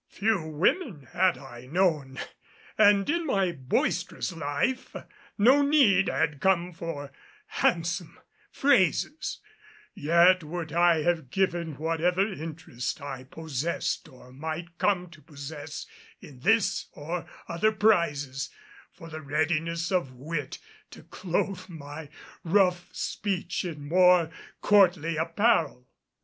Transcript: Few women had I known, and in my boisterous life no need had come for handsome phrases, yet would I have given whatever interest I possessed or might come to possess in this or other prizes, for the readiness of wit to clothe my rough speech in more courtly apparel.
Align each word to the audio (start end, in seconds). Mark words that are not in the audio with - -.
Few 0.09 0.41
women 0.43 1.09
had 1.13 1.37
I 1.37 1.67
known, 1.67 2.17
and 2.75 3.07
in 3.07 3.23
my 3.23 3.51
boisterous 3.51 4.31
life 4.35 4.95
no 5.37 5.61
need 5.61 6.07
had 6.09 6.39
come 6.41 6.73
for 6.73 7.11
handsome 7.45 8.17
phrases, 8.49 9.41
yet 9.93 10.43
would 10.43 10.71
I 10.73 11.03
have 11.03 11.29
given 11.29 11.75
whatever 11.75 12.25
interest 12.27 12.99
I 12.99 13.25
possessed 13.25 14.09
or 14.09 14.31
might 14.31 14.75
come 14.79 15.07
to 15.11 15.21
possess 15.21 15.85
in 16.19 16.39
this 16.39 16.87
or 16.93 17.27
other 17.47 17.71
prizes, 17.71 18.49
for 18.91 19.07
the 19.07 19.21
readiness 19.21 19.91
of 19.91 20.13
wit 20.13 20.57
to 20.89 21.03
clothe 21.03 21.69
my 21.69 22.09
rough 22.43 22.89
speech 22.91 23.63
in 23.63 23.87
more 23.87 24.31
courtly 24.61 25.17
apparel. 25.17 25.87